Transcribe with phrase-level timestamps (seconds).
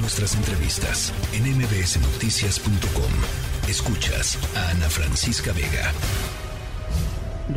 [0.00, 3.10] Nuestras entrevistas en mbsnoticias.com.
[3.68, 5.90] Escuchas a Ana Francisca Vega.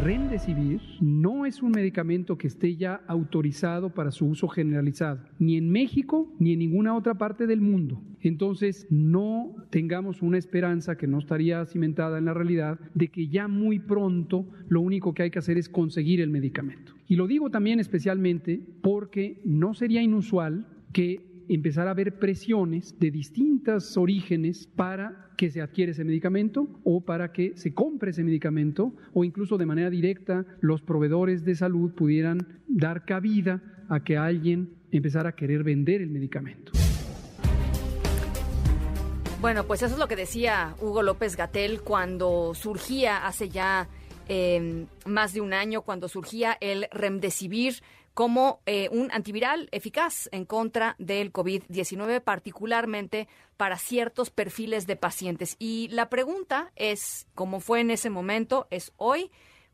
[0.03, 5.69] Remdesivir no es un medicamento que esté ya autorizado para su uso generalizado, ni en
[5.69, 8.01] México ni en ninguna otra parte del mundo.
[8.21, 13.47] Entonces, no tengamos una esperanza que no estaría cimentada en la realidad de que ya
[13.47, 16.93] muy pronto lo único que hay que hacer es conseguir el medicamento.
[17.07, 23.11] Y lo digo también especialmente porque no sería inusual que empezar a haber presiones de
[23.11, 28.93] distintos orígenes para que se adquiere ese medicamento o para que se compre ese medicamento
[29.13, 34.69] o incluso de manera directa los proveedores de salud pudieran dar cabida a que alguien
[34.91, 36.71] empezara a querer vender el medicamento.
[39.41, 43.89] Bueno, pues eso es lo que decía Hugo López Gatel cuando surgía hace ya
[44.29, 47.81] eh, más de un año, cuando surgía el Remdesivir
[48.13, 55.55] como eh, un antiviral eficaz en contra del COVID-19, particularmente para ciertos perfiles de pacientes.
[55.59, 59.31] Y la pregunta es, como fue en ese momento, es hoy,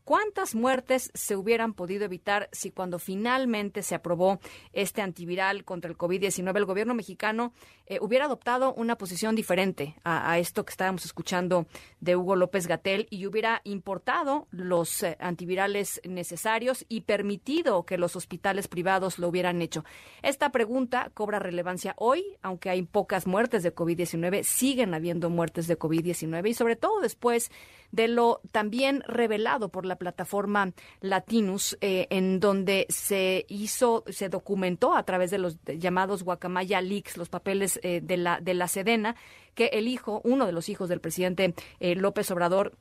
[0.08, 4.40] ¿Cuántas muertes se hubieran podido evitar si cuando finalmente se aprobó
[4.72, 7.52] este antiviral contra el COVID-19 el gobierno mexicano
[7.84, 11.66] eh, hubiera adoptado una posición diferente a, esto que estábamos escuchando
[12.00, 18.16] de Hugo López Gatel y hubiera importado los eh, antivirales necesarios y permitido que los
[18.16, 19.84] hospitales privados lo hubieran hecho?
[20.22, 25.78] Esta pregunta cobra relevancia hoy, aunque hay pocas muertes de COVID-19, siguen habiendo muertes de
[25.78, 27.50] COVID-19 y sobre todo después
[27.92, 34.94] de lo también revelado por la plataforma Latinus, eh, en donde se hizo, se documentó
[34.94, 39.16] a través de los llamados Guacamaya Leaks, los papeles eh, de, la, de la Sedena,
[39.54, 42.76] que el hijo, uno de los hijos del presidente eh, López Obrador,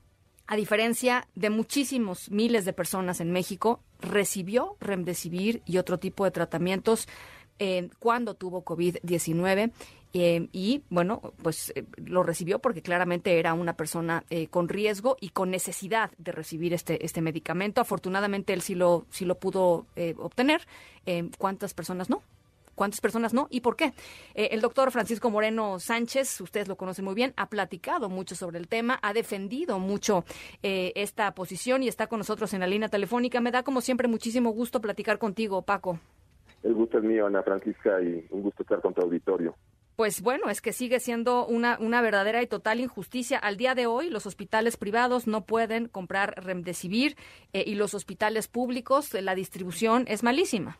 [0.45, 6.31] a diferencia de muchísimos miles de personas en México, recibió Remdesivir y otro tipo de
[6.31, 7.07] tratamientos
[7.99, 9.71] cuando tuvo COVID-19
[10.13, 15.17] eh, y bueno, pues eh, lo recibió porque claramente era una persona eh, con riesgo
[15.19, 17.81] y con necesidad de recibir este, este medicamento.
[17.81, 19.85] Afortunadamente él sí lo, sí lo pudo
[20.17, 20.61] obtener.
[21.37, 22.21] ¿Cuántas personas no?
[22.75, 23.47] ¿Cuántas personas no?
[23.49, 23.93] ¿Y por qué?
[24.35, 28.67] el doctor Francisco Moreno Sánchez, ustedes lo conocen muy bien, ha platicado mucho sobre el
[28.67, 30.25] tema, ha defendido mucho
[30.61, 33.39] esta posición y está con nosotros en la línea telefónica.
[33.39, 35.99] Me da como siempre muchísimo gusto platicar contigo, Paco.
[36.67, 39.55] El gusto es mío, Ana Francisca, y un gusto estar con tu auditorio
[39.97, 43.39] pues bueno, es que sigue siendo una, una verdadera y total injusticia.
[43.39, 47.15] Al día de hoy, los hospitales privados no pueden comprar Remdesivir
[47.51, 50.77] eh, y los hospitales públicos, la distribución es malísima.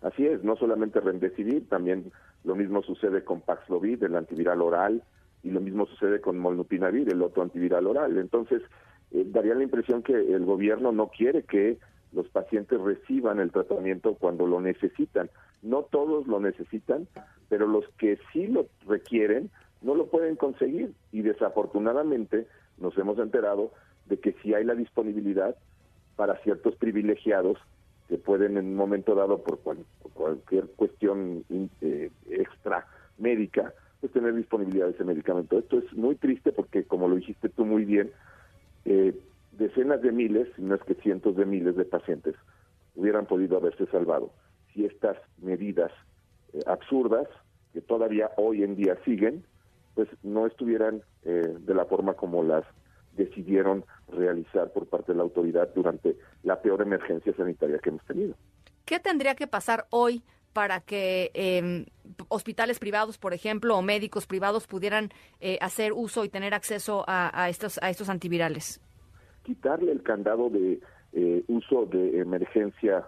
[0.00, 2.12] Así es, no solamente Remdesivir, también
[2.44, 5.02] lo mismo sucede con Paxlovid, el antiviral oral,
[5.42, 8.16] y lo mismo sucede con Molnupiravir, el otro antiviral oral.
[8.16, 8.62] Entonces,
[9.10, 11.78] eh, daría la impresión que el gobierno no quiere que
[12.12, 15.30] los pacientes reciban el tratamiento cuando lo necesitan.
[15.62, 17.08] No todos lo necesitan,
[17.48, 19.50] pero los que sí lo requieren
[19.82, 22.46] no lo pueden conseguir y desafortunadamente
[22.78, 23.72] nos hemos enterado
[24.06, 25.56] de que sí hay la disponibilidad
[26.16, 27.58] para ciertos privilegiados
[28.08, 29.58] que pueden en un momento dado por,
[30.14, 31.44] cualquier cuestión
[31.80, 32.86] eh, extra
[33.18, 35.58] médica pues tener disponibilidad de ese medicamento.
[35.58, 38.10] Esto es muy triste porque como lo dijiste tú muy bien,
[38.84, 39.14] eh,
[39.56, 42.34] decenas de miles, si no es que cientos de miles de pacientes
[42.94, 44.32] hubieran podido haberse salvado
[44.72, 45.90] si estas medidas
[46.52, 47.26] eh, absurdas,
[47.72, 49.44] que todavía hoy en día siguen,
[49.94, 52.64] pues no estuvieran eh, de la forma como las
[53.16, 58.34] decidieron realizar por parte de la autoridad durante la peor emergencia sanitaria que hemos tenido.
[58.84, 61.86] ¿Qué tendría que pasar hoy para que em,
[62.28, 67.48] hospitales privados, por ejemplo, o médicos privados pudieran eh, hacer uso y tener acceso a,
[67.48, 68.80] estos, a estos antivirales?
[69.46, 70.80] Quitarle el candado de
[71.12, 73.04] eh, uso de emergencia,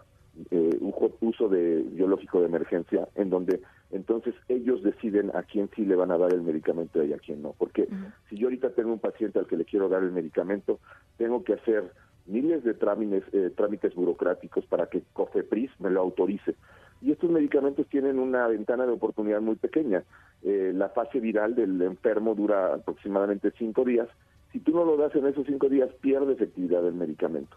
[0.52, 0.78] eh,
[1.20, 3.60] uso de biológico de emergencia, en donde
[3.90, 7.42] entonces ellos deciden a quién sí le van a dar el medicamento y a quién
[7.42, 7.54] no.
[7.58, 7.88] Porque
[8.28, 10.78] si yo ahorita tengo un paciente al que le quiero dar el medicamento,
[11.16, 11.92] tengo que hacer
[12.26, 16.54] miles de trámites, eh, trámites burocráticos para que COFEPRIS me lo autorice.
[17.00, 20.04] Y estos medicamentos tienen una ventana de oportunidad muy pequeña.
[20.42, 24.08] la fase viral del enfermo dura aproximadamente cinco días
[24.52, 27.56] si tú no lo das en esos cinco días, pierde efectividad el medicamento.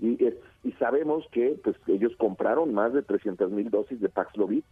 [0.00, 0.18] Y,
[0.64, 4.64] y sabemos que pues ellos compraron más de 300 mil dosis de Paxlovid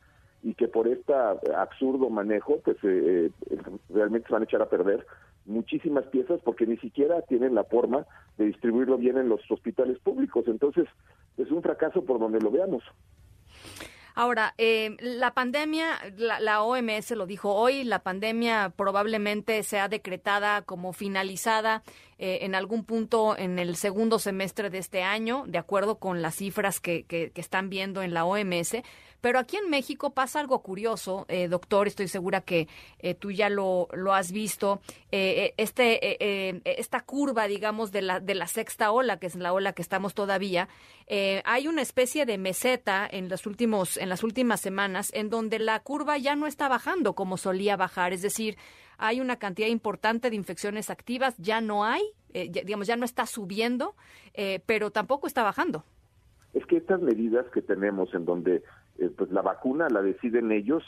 [0.42, 3.58] y que por este absurdo manejo, pues eh, eh,
[3.90, 5.06] realmente se van a echar a perder
[5.46, 8.06] muchísimas piezas porque ni siquiera tienen la forma
[8.38, 10.44] de distribuirlo bien en los hospitales públicos.
[10.46, 10.86] Entonces,
[11.36, 12.82] es un fracaso por donde lo veamos.
[14.14, 20.92] Ahora, eh, la pandemia, la, OMS lo dijo hoy, la pandemia probablemente sea decretada como
[20.92, 21.82] finalizada
[22.22, 26.34] eh, en algún punto en el segundo semestre de este año, de acuerdo con las
[26.34, 28.76] cifras que, están viendo en la OMS.
[29.22, 32.68] Pero aquí en México pasa algo curioso, eh, doctor, estoy segura que
[32.98, 34.82] eh, tú ya lo, has visto.
[35.10, 39.80] este, esta curva, digamos, de la, de la sexta ola, que es la ola que
[39.80, 40.68] estamos todavía,
[41.08, 46.18] hay una especie de meseta en, últimos, en las últimas semanas en donde la curva
[46.18, 48.12] ya no está bajando como solía bajar.
[48.12, 48.58] Es decir,
[49.00, 52.02] hay una cantidad importante de infecciones activas, ya no hay,
[52.34, 53.94] eh, digamos, ya no está subiendo,
[54.34, 55.84] eh, pero tampoco está bajando.
[56.52, 58.62] Es que estas medidas que tenemos en donde
[58.98, 60.84] eh, pues la vacuna la deciden ellos,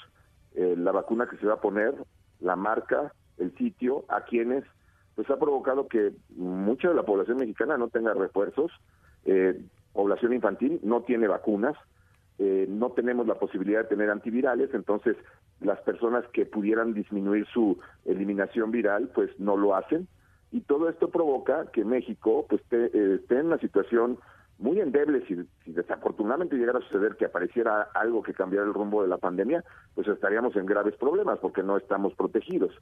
[0.54, 1.94] la vacuna que se va a poner,
[2.40, 4.64] la marca, el sitio, a quienes,
[5.14, 8.70] pues ha provocado que mucha de la población mexicana no tenga refuerzos,
[9.94, 11.74] población infantil no tiene vacunas,
[12.38, 15.16] eh, no tenemos la posibilidad de tener antivirales, entonces
[15.64, 20.08] las personas que pudieran disminuir su eliminación viral, pues no lo hacen.
[20.50, 24.18] Y todo esto provoca que México pues eh, esté, en una situación
[24.58, 25.24] muy endeble.
[25.26, 29.18] Si, si, desafortunadamente llegara a suceder que apareciera algo que cambiara el rumbo de la
[29.18, 29.64] pandemia,
[29.94, 32.72] pues estaríamos en graves problemas porque no estamos protegidos.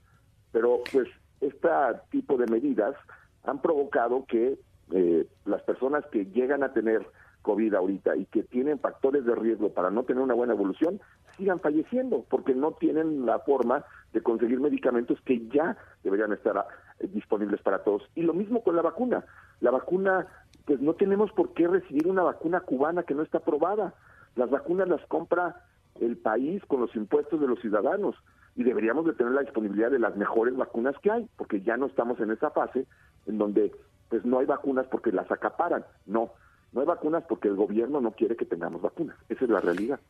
[0.53, 1.09] Pero pues
[1.41, 1.69] este
[2.11, 2.97] tipo de medidas
[3.45, 4.59] han provocado que
[4.93, 7.07] eh, las personas que llegan a tener
[7.43, 11.01] COVID ahorita y que tienen factores de riesgo para no tener una buena evolución,
[11.41, 16.67] sigan falleciendo porque no tienen la forma de conseguir medicamentos que ya deberían estar ah,
[17.01, 18.03] disponibles para todos.
[18.15, 19.25] Y lo mismo con la vacuna.
[19.61, 20.27] La vacuna,
[20.67, 23.95] pues no tenemos por qué recibir una vacuna cubana que no está aprobada.
[24.37, 25.65] Las vacunas las compra
[26.01, 28.15] el país con los impuestos de los ciudadanos
[28.55, 31.87] y deberíamos de tener la disponibilidad de las mejores vacunas que hay, porque ya no
[31.87, 32.87] estamos en esa fase
[33.27, 33.73] en donde
[34.09, 35.85] pues no hay vacunas porque las acaparan.
[36.05, 36.33] No,
[36.73, 39.17] no hay vacunas porque el gobierno no quiere que tengamos vacunas.
[39.29, 40.01] Esa es la realidad.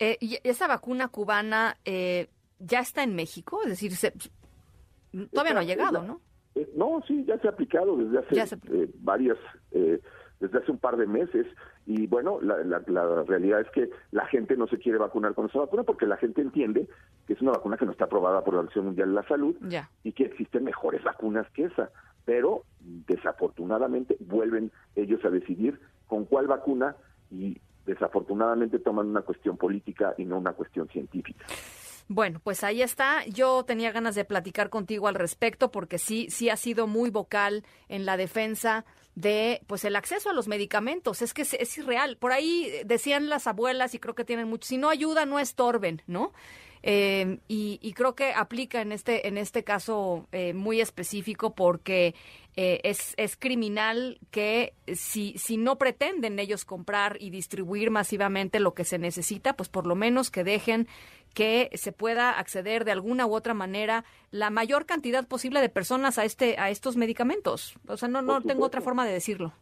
[0.00, 3.60] Eh, ¿Y esa vacuna cubana eh, ya está en México?
[3.64, 3.92] Es decir,
[5.30, 6.22] todavía no ha llegado, ¿no?
[6.54, 8.58] Eh, no, sí, ya se ha aplicado desde hace
[9.00, 9.36] varias,
[9.70, 11.46] desde hace un par de meses.
[11.84, 12.78] Y bueno, la,
[13.24, 16.40] realidad es que la gente no se quiere vacunar con esa vacuna porque la gente
[16.40, 16.88] entiende
[17.26, 19.54] que es una vacuna que no está aprobada por la Organización Mundial de la Salud
[20.02, 21.90] y que existen mejores vacunas que esa.
[22.24, 26.96] Pero desafortunadamente vuelven ellos a decidir con cuál vacuna
[27.30, 31.44] y desafortunadamente toman una cuestión política y no una cuestión científica.
[32.12, 33.24] Bueno, pues ahí está.
[33.26, 37.64] Yo tenía ganas de platicar contigo al respecto porque sí, sí ha sido muy vocal
[37.88, 38.84] en la defensa
[39.14, 41.22] de pues el acceso a los medicamentos.
[41.22, 42.16] Es que es, irreal.
[42.16, 44.66] Por ahí decían las abuelas y creo que tienen mucho.
[44.66, 46.32] Si no ayuda, no estorben, ¿no?
[46.82, 52.14] Eh, y, creo que aplica en este, en este caso eh, muy específico porque
[52.62, 58.74] eh, es, es criminal que si, si no pretenden ellos comprar y distribuir masivamente lo
[58.74, 60.86] que se necesita, pues por lo menos que dejen
[61.32, 66.18] que se pueda acceder de alguna u otra manera la mayor cantidad posible de personas
[66.18, 67.78] a este a estos medicamentos.
[67.88, 69.54] O sea, no no tengo otra forma de decirlo.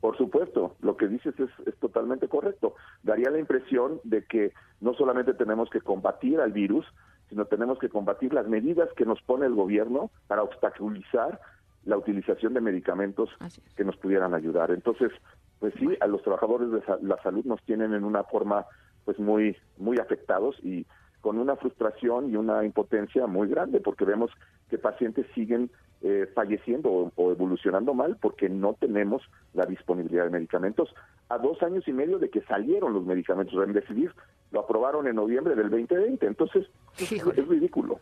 [0.00, 2.76] Por supuesto, lo que dices es, totalmente correcto.
[3.02, 6.86] Daría la impresión de que no solamente tenemos que combatir al virus,
[7.30, 11.40] sino tenemos que combatir las medidas que nos pone el gobierno para obstaculizar
[11.84, 13.30] la utilización de medicamentos
[13.76, 14.70] que nos pudieran ayudar.
[14.70, 15.12] Entonces,
[15.58, 18.66] pues sí, a los trabajadores de la salud nos tienen en una forma
[19.04, 20.86] pues muy muy afectados y
[21.20, 24.30] con una frustración y una impotencia muy grande porque vemos
[24.68, 25.70] que pacientes siguen
[26.02, 29.22] eh, falleciendo o, evolucionando mal porque no tenemos
[29.54, 30.94] la disponibilidad de medicamentos.
[31.30, 34.12] A dos años y medio de que salieron los medicamentos Remdesivir,
[34.52, 36.66] lo aprobaron en noviembre del 2020, entonces
[36.98, 38.00] es, ridículo.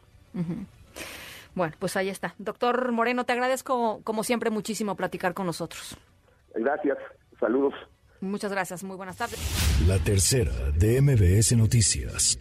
[1.54, 2.35] Bueno, pues ahí está.
[2.38, 5.97] Doctor Moreno, te agradezco como siempre muchísimo platicar con nosotros.
[6.54, 6.99] Gracias,
[7.38, 7.75] saludos.
[8.21, 9.38] Muchas gracias, muy buenas tardes.
[9.87, 12.38] La tercera de MBS Noticias.